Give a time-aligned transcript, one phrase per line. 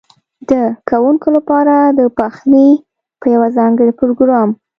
[0.49, 2.69] ده کوونکو لپاره د پخلي
[3.21, 4.49] په یوه ځانګړي پروګرام